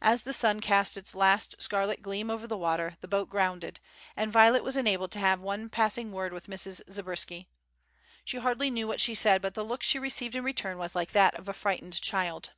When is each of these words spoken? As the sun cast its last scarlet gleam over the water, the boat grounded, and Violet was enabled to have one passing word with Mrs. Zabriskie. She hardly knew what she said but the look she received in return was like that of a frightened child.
As 0.00 0.22
the 0.22 0.32
sun 0.32 0.60
cast 0.60 0.96
its 0.96 1.14
last 1.14 1.60
scarlet 1.60 2.00
gleam 2.00 2.30
over 2.30 2.46
the 2.46 2.56
water, 2.56 2.96
the 3.02 3.06
boat 3.06 3.28
grounded, 3.28 3.80
and 4.16 4.32
Violet 4.32 4.64
was 4.64 4.78
enabled 4.78 5.10
to 5.12 5.18
have 5.18 5.40
one 5.40 5.68
passing 5.68 6.10
word 6.10 6.32
with 6.32 6.46
Mrs. 6.46 6.80
Zabriskie. 6.90 7.50
She 8.24 8.38
hardly 8.38 8.70
knew 8.70 8.86
what 8.88 8.98
she 8.98 9.14
said 9.14 9.42
but 9.42 9.52
the 9.52 9.62
look 9.62 9.82
she 9.82 9.98
received 9.98 10.34
in 10.34 10.42
return 10.42 10.78
was 10.78 10.94
like 10.94 11.12
that 11.12 11.34
of 11.34 11.50
a 11.50 11.52
frightened 11.52 12.00
child. 12.00 12.52